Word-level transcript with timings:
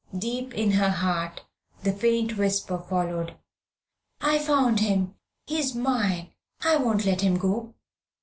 Deep 0.17 0.55
in 0.55 0.71
her 0.71 0.89
heart 0.89 1.43
the 1.83 1.93
faint 1.93 2.35
whisper 2.35 2.79
followed 2.79 3.37
"I 4.19 4.39
found 4.39 4.79
him; 4.79 5.13
he's 5.45 5.75
mine. 5.75 6.33
I 6.63 6.77
won't 6.77 7.05
let 7.05 7.21
him 7.21 7.37
go." 7.37 7.75